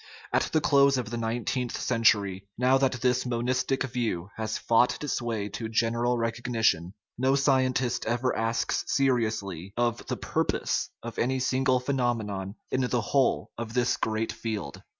[0.33, 5.21] At the close of the nineteenth century, now that this monistic view has fought its
[5.21, 11.79] way to general recognition, no scientist ever asks seriously of the" purpose" of any single
[11.79, 14.81] phenomenon in the whole of this great field.